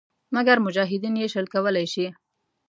[0.35, 2.07] مګر مجاهدین یې شل کولای شي.